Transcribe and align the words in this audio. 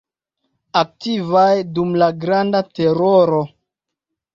Aktivaj 0.81 1.53
dum 1.77 1.95
la 2.03 2.11
Granda 2.27 2.67
teroro. 2.77 3.49